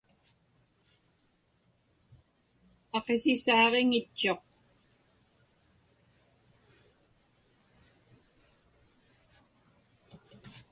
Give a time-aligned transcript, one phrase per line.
[2.97, 4.43] Aqisisaaġiŋitchuq.